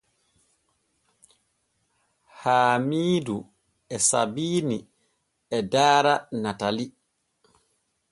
[2.39, 3.37] Haamiidu
[3.95, 4.79] e Sabiini
[5.57, 6.93] e daara Natalii.